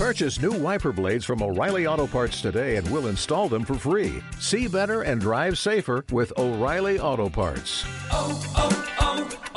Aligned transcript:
Purchase 0.00 0.40
new 0.40 0.52
wiper 0.52 0.92
blades 0.94 1.26
from 1.26 1.42
O'Reilly 1.42 1.86
Auto 1.86 2.06
Parts 2.06 2.40
today 2.40 2.76
and 2.76 2.88
we'll 2.90 3.08
install 3.08 3.50
them 3.50 3.66
for 3.66 3.74
free. 3.74 4.22
See 4.38 4.66
better 4.66 5.02
and 5.02 5.20
drive 5.20 5.58
safer 5.58 6.06
with 6.10 6.32
O'Reilly 6.38 6.98
Auto 6.98 7.28
Parts. 7.28 7.84
oh, 8.10 8.32
oh, 8.56 8.72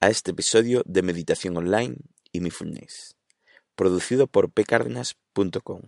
a 0.01 0.09
este 0.09 0.33
episodio 0.33 0.83
de 0.85 1.01
Meditación 1.01 1.57
Online 1.57 1.95
y 2.31 2.41
Mindfulness, 2.41 3.15
producido 3.75 4.27
por 4.27 4.51
pcardenas.com. 4.51 5.81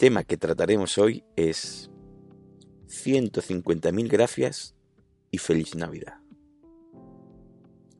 tema 0.00 0.24
que 0.24 0.38
trataremos 0.38 0.96
hoy 0.96 1.24
es 1.36 1.90
150.000 2.86 4.08
gracias 4.08 4.74
y 5.30 5.36
feliz 5.36 5.74
Navidad. 5.74 6.22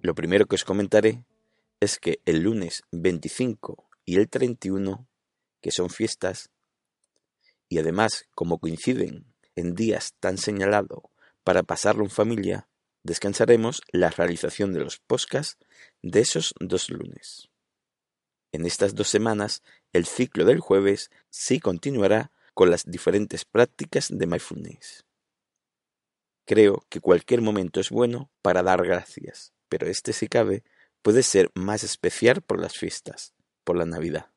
Lo 0.00 0.14
primero 0.14 0.46
que 0.46 0.54
os 0.54 0.64
comentaré 0.64 1.26
es 1.78 1.98
que 1.98 2.22
el 2.24 2.40
lunes 2.40 2.84
25 2.90 3.86
y 4.06 4.16
el 4.16 4.30
31, 4.30 5.06
que 5.60 5.70
son 5.70 5.90
fiestas, 5.90 6.48
y 7.68 7.78
además 7.78 8.24
como 8.34 8.60
coinciden 8.60 9.26
en 9.54 9.74
días 9.74 10.14
tan 10.20 10.38
señalados 10.38 11.02
para 11.44 11.64
pasarlo 11.64 12.02
en 12.02 12.10
familia, 12.10 12.66
descansaremos 13.02 13.82
la 13.92 14.08
realización 14.08 14.72
de 14.72 14.80
los 14.80 15.00
podcasts 15.00 15.58
de 16.00 16.20
esos 16.20 16.54
dos 16.60 16.88
lunes. 16.88 17.49
En 18.52 18.66
estas 18.66 18.94
dos 18.94 19.08
semanas, 19.08 19.62
el 19.92 20.06
ciclo 20.06 20.44
del 20.44 20.60
jueves 20.60 21.10
sí 21.28 21.60
continuará 21.60 22.32
con 22.54 22.70
las 22.70 22.84
diferentes 22.84 23.44
prácticas 23.44 24.08
de 24.10 24.26
mindfulness. 24.26 25.04
Creo 26.46 26.84
que 26.88 27.00
cualquier 27.00 27.42
momento 27.42 27.80
es 27.80 27.90
bueno 27.90 28.30
para 28.42 28.62
dar 28.62 28.84
gracias, 28.84 29.52
pero 29.68 29.86
este 29.86 30.12
si 30.12 30.26
cabe 30.26 30.64
puede 31.02 31.22
ser 31.22 31.50
más 31.54 31.84
especial 31.84 32.42
por 32.42 32.60
las 32.60 32.76
fiestas, 32.76 33.34
por 33.64 33.76
la 33.76 33.86
Navidad. 33.86 34.32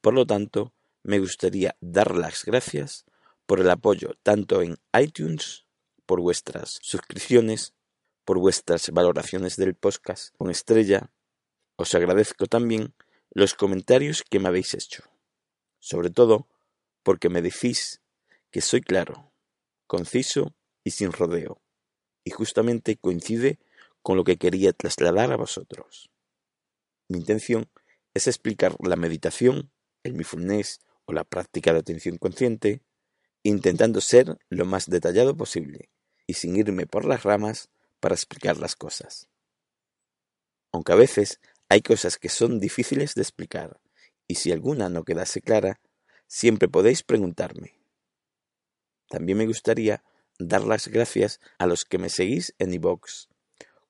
Por 0.00 0.14
lo 0.14 0.26
tanto, 0.26 0.74
me 1.02 1.18
gustaría 1.18 1.76
dar 1.80 2.14
las 2.14 2.44
gracias 2.44 3.06
por 3.46 3.60
el 3.60 3.70
apoyo 3.70 4.14
tanto 4.22 4.62
en 4.62 4.76
iTunes, 4.92 5.66
por 6.06 6.20
vuestras 6.20 6.78
suscripciones, 6.82 7.74
por 8.24 8.38
vuestras 8.38 8.90
valoraciones 8.90 9.56
del 9.56 9.74
podcast 9.74 10.34
con 10.36 10.50
estrella. 10.50 11.10
Os 11.76 11.94
agradezco 11.94 12.46
también 12.46 12.94
los 13.32 13.54
comentarios 13.54 14.22
que 14.28 14.40
me 14.40 14.48
habéis 14.48 14.74
hecho. 14.74 15.04
Sobre 15.78 16.10
todo 16.10 16.48
porque 17.02 17.28
me 17.28 17.42
decís 17.42 18.00
que 18.50 18.60
soy 18.60 18.80
claro, 18.80 19.32
conciso 19.86 20.54
y 20.84 20.90
sin 20.90 21.12
rodeo. 21.12 21.60
Y 22.24 22.30
justamente 22.30 22.96
coincide 22.96 23.58
con 24.02 24.16
lo 24.16 24.24
que 24.24 24.36
quería 24.36 24.72
trasladar 24.72 25.32
a 25.32 25.36
vosotros. 25.36 26.10
Mi 27.08 27.18
intención 27.18 27.70
es 28.14 28.26
explicar 28.26 28.76
la 28.80 28.96
meditación, 28.96 29.70
el 30.02 30.12
mindfulness 30.12 30.80
o 31.04 31.12
la 31.12 31.24
práctica 31.24 31.72
de 31.72 31.80
atención 31.80 32.18
consciente, 32.18 32.82
intentando 33.42 34.00
ser 34.00 34.38
lo 34.48 34.64
más 34.64 34.88
detallado 34.88 35.36
posible 35.36 35.90
y 36.26 36.34
sin 36.34 36.56
irme 36.56 36.86
por 36.86 37.04
las 37.04 37.22
ramas 37.22 37.70
para 38.00 38.14
explicar 38.14 38.58
las 38.58 38.76
cosas. 38.76 39.28
Aunque 40.72 40.92
a 40.92 40.96
veces 40.96 41.40
hay 41.70 41.82
cosas 41.82 42.18
que 42.18 42.28
son 42.28 42.58
difíciles 42.58 43.14
de 43.14 43.22
explicar, 43.22 43.80
y 44.26 44.34
si 44.34 44.50
alguna 44.50 44.88
no 44.88 45.04
quedase 45.04 45.40
clara, 45.40 45.80
siempre 46.26 46.68
podéis 46.68 47.04
preguntarme. 47.04 47.78
También 49.08 49.38
me 49.38 49.46
gustaría 49.46 50.02
dar 50.40 50.64
las 50.64 50.88
gracias 50.88 51.38
a 51.58 51.66
los 51.66 51.84
que 51.84 51.98
me 51.98 52.08
seguís 52.08 52.54
en 52.58 52.74
iVoox, 52.74 53.28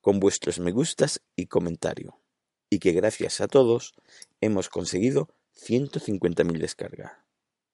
con 0.02 0.20
vuestros 0.20 0.58
me 0.58 0.72
gustas 0.72 1.22
y 1.36 1.46
comentario, 1.46 2.20
y 2.68 2.80
que 2.80 2.92
gracias 2.92 3.40
a 3.40 3.48
todos 3.48 3.94
hemos 4.42 4.68
conseguido 4.68 5.30
150.000 5.54 6.58
descargas. 6.58 7.12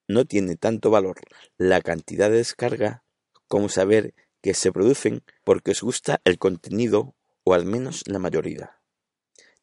No 0.07 0.25
tiene 0.25 0.55
tanto 0.55 0.91
valor 0.91 1.21
la 1.59 1.81
cantidad 1.81 2.31
de 2.31 2.37
descarga 2.37 3.03
como 3.49 3.69
saber 3.69 4.15
que 4.41 4.55
se 4.55 4.71
producen 4.71 5.25
porque 5.43 5.73
os 5.73 5.83
gusta 5.83 6.21
el 6.23 6.39
contenido 6.39 7.17
o 7.43 7.55
al 7.55 7.65
menos 7.65 8.05
la 8.07 8.21
mayoría. 8.21 8.76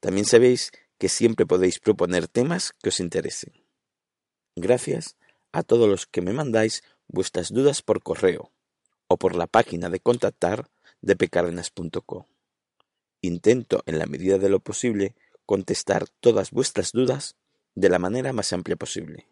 También 0.03 0.25
sabéis 0.25 0.73
que 0.97 1.07
siempre 1.07 1.45
podéis 1.45 1.79
proponer 1.79 2.27
temas 2.27 2.73
que 2.83 2.89
os 2.89 2.99
interesen. 2.99 3.53
Gracias 4.53 5.15
a 5.53 5.63
todos 5.63 5.87
los 5.87 6.07
que 6.07 6.21
me 6.21 6.33
mandáis 6.33 6.83
vuestras 7.07 7.53
dudas 7.53 7.81
por 7.81 8.03
correo 8.03 8.51
o 9.07 9.15
por 9.15 9.33
la 9.33 9.47
página 9.47 9.89
de 9.89 10.01
contactar 10.01 10.67
de 10.99 11.15
pecardenas.com. 11.15 12.25
Intento, 13.21 13.81
en 13.85 13.97
la 13.97 14.05
medida 14.05 14.37
de 14.39 14.49
lo 14.49 14.59
posible, 14.59 15.15
contestar 15.45 16.09
todas 16.19 16.51
vuestras 16.51 16.91
dudas 16.91 17.37
de 17.73 17.87
la 17.87 17.97
manera 17.97 18.33
más 18.33 18.51
amplia 18.51 18.75
posible. 18.75 19.29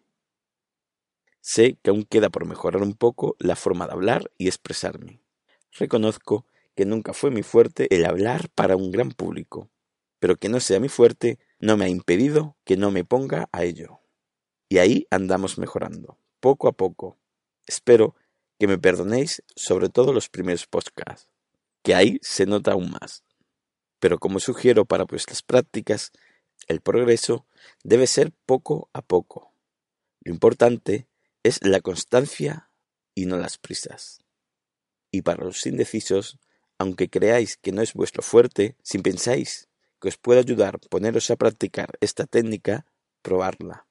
Sé 1.41 1.77
que 1.83 1.89
aún 1.89 2.05
queda 2.05 2.29
por 2.29 2.45
mejorar 2.45 2.81
un 2.81 2.93
poco 2.93 3.35
la 3.39 3.57
forma 3.57 3.87
de 3.87 3.91
hablar 3.91 4.31
y 4.37 4.47
expresarme. 4.47 5.19
Reconozco 5.73 6.45
que 6.75 6.85
nunca 6.85 7.11
fue 7.11 7.29
mi 7.29 7.43
fuerte 7.43 7.93
el 7.93 8.05
hablar 8.05 8.47
para 8.55 8.77
un 8.77 8.89
gran 8.91 9.11
público, 9.11 9.69
pero 10.21 10.37
que 10.37 10.49
no 10.49 10.59
sea 10.59 10.79
mi 10.79 10.87
fuerte 10.87 11.39
no 11.59 11.77
me 11.77 11.85
ha 11.85 11.89
impedido 11.89 12.55
que 12.63 12.77
no 12.77 12.91
me 12.91 13.03
ponga 13.03 13.49
a 13.51 13.63
ello. 13.63 14.01
Y 14.69 14.77
ahí 14.77 15.07
andamos 15.09 15.57
mejorando, 15.57 16.19
poco 16.39 16.67
a 16.67 16.73
poco. 16.73 17.17
Espero 17.65 18.15
que 18.59 18.67
me 18.67 18.77
perdonéis 18.77 19.43
sobre 19.55 19.89
todo 19.89 20.13
los 20.13 20.29
primeros 20.29 20.67
podcasts, 20.67 21.27
que 21.81 21.95
ahí 21.95 22.19
se 22.21 22.45
nota 22.45 22.73
aún 22.73 22.91
más. 22.91 23.23
Pero 23.99 24.19
como 24.19 24.39
sugiero 24.39 24.85
para 24.85 25.05
vuestras 25.05 25.41
prácticas, 25.41 26.11
el 26.67 26.81
progreso 26.81 27.47
debe 27.83 28.05
ser 28.05 28.31
poco 28.45 28.91
a 28.93 29.01
poco. 29.01 29.55
Lo 30.19 30.31
importante 30.31 31.07
es 31.41 31.63
la 31.63 31.81
constancia 31.81 32.69
y 33.15 33.25
no 33.25 33.37
las 33.37 33.57
prisas. 33.57 34.19
Y 35.09 35.23
para 35.23 35.43
los 35.43 35.65
indecisos, 35.65 36.37
aunque 36.77 37.09
creáis 37.09 37.57
que 37.57 37.71
no 37.71 37.81
es 37.81 37.93
vuestro 37.93 38.21
fuerte, 38.21 38.75
si 38.83 38.99
pensáis 38.99 39.70
que 40.01 40.09
os 40.09 40.17
puede 40.17 40.41
ayudar 40.41 40.79
poneros 40.89 41.29
a 41.31 41.37
practicar 41.37 41.97
esta 42.01 42.25
técnica, 42.25 42.85
probarla. 43.21 43.87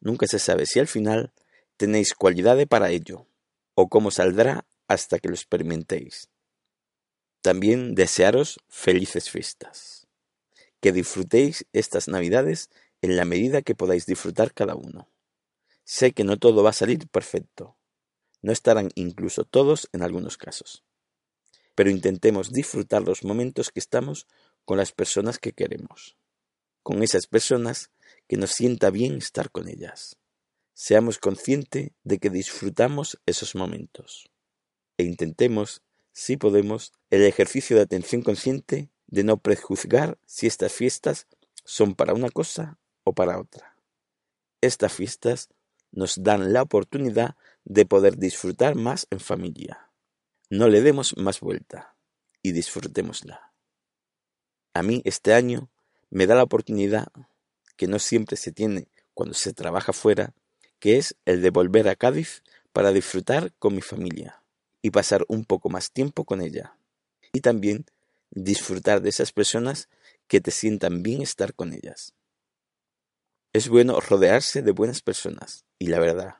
Nunca 0.00 0.26
se 0.26 0.38
sabe 0.38 0.66
si 0.66 0.80
al 0.80 0.88
final 0.88 1.32
tenéis 1.76 2.14
cualidades 2.14 2.66
para 2.66 2.90
ello, 2.90 3.26
o 3.74 3.88
cómo 3.88 4.10
saldrá 4.10 4.64
hasta 4.88 5.18
que 5.18 5.28
lo 5.28 5.34
experimentéis. 5.34 6.28
También 7.42 7.94
desearos 7.94 8.60
felices 8.68 9.30
fiestas. 9.30 10.06
Que 10.80 10.92
disfrutéis 10.92 11.66
estas 11.72 12.08
navidades 12.08 12.70
en 13.02 13.16
la 13.16 13.24
medida 13.24 13.62
que 13.62 13.74
podáis 13.74 14.06
disfrutar 14.06 14.52
cada 14.54 14.74
uno. 14.74 15.08
Sé 15.84 16.12
que 16.12 16.24
no 16.24 16.38
todo 16.38 16.62
va 16.62 16.70
a 16.70 16.74
salir 16.74 17.08
perfecto. 17.08 17.76
No 18.40 18.52
estarán 18.52 18.90
incluso 18.94 19.44
todos 19.44 19.88
en 19.92 20.02
algunos 20.02 20.36
casos. 20.36 20.84
Pero 21.74 21.90
intentemos 21.90 22.52
disfrutar 22.52 23.02
los 23.02 23.24
momentos 23.24 23.70
que 23.70 23.80
estamos 23.80 24.26
con 24.64 24.78
las 24.78 24.92
personas 24.92 25.38
que 25.38 25.52
queremos. 25.52 26.16
Con 26.82 27.02
esas 27.02 27.26
personas 27.26 27.90
que 28.28 28.36
nos 28.36 28.50
sienta 28.50 28.90
bien 28.90 29.16
estar 29.16 29.50
con 29.50 29.68
ellas. 29.68 30.16
Seamos 30.74 31.18
conscientes 31.18 31.90
de 32.02 32.18
que 32.18 32.30
disfrutamos 32.30 33.20
esos 33.26 33.54
momentos. 33.54 34.30
E 34.96 35.04
intentemos 35.04 35.82
si 36.12 36.36
podemos, 36.36 36.92
el 37.10 37.22
ejercicio 37.22 37.76
de 37.76 37.82
atención 37.82 38.22
consciente 38.22 38.90
de 39.06 39.24
no 39.24 39.38
prejuzgar 39.38 40.18
si 40.26 40.46
estas 40.46 40.72
fiestas 40.72 41.26
son 41.64 41.94
para 41.94 42.12
una 42.12 42.30
cosa 42.30 42.78
o 43.04 43.14
para 43.14 43.38
otra. 43.38 43.76
Estas 44.60 44.92
fiestas 44.92 45.48
nos 45.90 46.22
dan 46.22 46.52
la 46.52 46.62
oportunidad 46.62 47.36
de 47.64 47.86
poder 47.86 48.16
disfrutar 48.18 48.74
más 48.74 49.06
en 49.10 49.20
familia. 49.20 49.90
No 50.50 50.68
le 50.68 50.82
demos 50.82 51.16
más 51.16 51.40
vuelta 51.40 51.96
y 52.42 52.52
disfrutémosla. 52.52 53.51
A 54.74 54.82
mí 54.82 55.02
este 55.04 55.34
año 55.34 55.68
me 56.10 56.26
da 56.26 56.34
la 56.34 56.42
oportunidad 56.42 57.08
que 57.76 57.86
no 57.86 57.98
siempre 57.98 58.36
se 58.36 58.52
tiene 58.52 58.88
cuando 59.14 59.34
se 59.34 59.52
trabaja 59.52 59.92
fuera, 59.92 60.34
que 60.78 60.96
es 60.96 61.16
el 61.26 61.42
de 61.42 61.50
volver 61.50 61.88
a 61.88 61.96
Cádiz 61.96 62.42
para 62.72 62.92
disfrutar 62.92 63.52
con 63.58 63.74
mi 63.74 63.82
familia 63.82 64.42
y 64.80 64.90
pasar 64.90 65.24
un 65.28 65.44
poco 65.44 65.68
más 65.68 65.92
tiempo 65.92 66.24
con 66.24 66.40
ella. 66.40 66.76
Y 67.32 67.40
también 67.40 67.86
disfrutar 68.30 69.02
de 69.02 69.10
esas 69.10 69.32
personas 69.32 69.88
que 70.26 70.40
te 70.40 70.50
sientan 70.50 71.02
bien 71.02 71.20
estar 71.20 71.54
con 71.54 71.72
ellas. 71.74 72.14
Es 73.52 73.68
bueno 73.68 74.00
rodearse 74.00 74.62
de 74.62 74.72
buenas 74.72 75.02
personas 75.02 75.66
y 75.78 75.88
la 75.88 75.98
verdad 75.98 76.36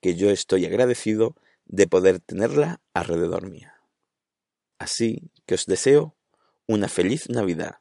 que 0.00 0.16
yo 0.16 0.30
estoy 0.30 0.66
agradecido 0.66 1.36
de 1.66 1.86
poder 1.86 2.18
tenerla 2.18 2.80
alrededor 2.94 3.48
mía. 3.48 3.80
Así 4.78 5.30
que 5.46 5.54
os 5.54 5.66
deseo 5.66 6.15
una 6.68 6.88
feliz 6.88 7.28
Navidad 7.28 7.78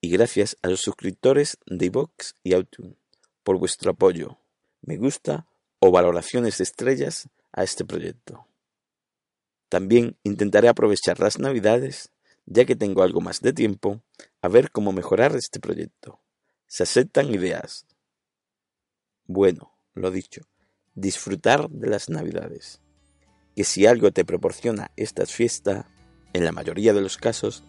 Y 0.00 0.10
gracias 0.10 0.56
a 0.62 0.68
los 0.68 0.80
suscriptores 0.80 1.58
de 1.66 1.86
iVoox 1.86 2.34
y 2.44 2.54
iTunes 2.54 2.96
por 3.42 3.58
vuestro 3.58 3.92
apoyo, 3.92 4.38
me 4.82 4.98
gusta 4.98 5.46
o 5.80 5.90
valoraciones 5.90 6.58
de 6.58 6.64
estrellas 6.64 7.30
a 7.50 7.64
este 7.64 7.84
proyecto. 7.84 8.46
También 9.70 10.18
intentaré 10.22 10.68
aprovechar 10.68 11.18
las 11.18 11.38
navidades, 11.38 12.10
ya 12.44 12.66
que 12.66 12.76
tengo 12.76 13.02
algo 13.02 13.22
más 13.22 13.40
de 13.40 13.54
tiempo, 13.54 14.02
a 14.42 14.48
ver 14.48 14.70
cómo 14.70 14.92
mejorar 14.92 15.34
este 15.34 15.60
proyecto. 15.60 16.20
Se 16.66 16.82
aceptan 16.82 17.32
ideas. 17.32 17.86
Bueno, 19.26 19.72
lo 19.94 20.10
dicho, 20.10 20.42
disfrutar 20.94 21.70
de 21.70 21.88
las 21.88 22.10
navidades. 22.10 22.82
Que 23.56 23.64
si 23.64 23.86
algo 23.86 24.10
te 24.10 24.26
proporciona 24.26 24.90
esta 24.96 25.24
fiesta, 25.24 25.90
en 26.34 26.44
la 26.44 26.52
mayoría 26.52 26.92
de 26.92 27.00
los 27.00 27.16
casos, 27.16 27.64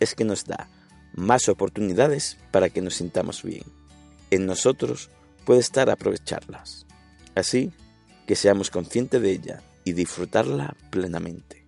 es 0.00 0.14
que 0.14 0.24
nos 0.24 0.44
da 0.44 0.68
más 1.14 1.48
oportunidades 1.48 2.38
para 2.50 2.70
que 2.70 2.80
nos 2.80 2.96
sintamos 2.96 3.42
bien. 3.42 3.64
En 4.30 4.46
nosotros 4.46 5.10
puede 5.44 5.60
estar 5.60 5.90
aprovecharlas. 5.90 6.86
Así 7.34 7.72
que 8.26 8.36
seamos 8.36 8.70
conscientes 8.70 9.20
de 9.20 9.30
ella 9.30 9.62
y 9.84 9.92
disfrutarla 9.92 10.76
plenamente. 10.90 11.66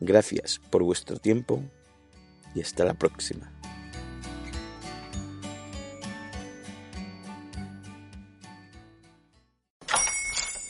Gracias 0.00 0.60
por 0.70 0.82
vuestro 0.82 1.18
tiempo 1.18 1.62
y 2.54 2.60
hasta 2.60 2.84
la 2.84 2.94
próxima. 2.94 3.50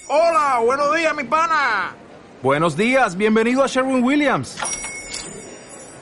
Hola, 0.08 0.60
buenos 0.64 0.94
días, 0.94 1.16
mi 1.16 1.24
pana. 1.24 1.94
Buenos 2.42 2.76
días, 2.76 3.16
bienvenido 3.16 3.64
a 3.64 3.66
Sherwin 3.66 4.04
Williams. 4.04 4.58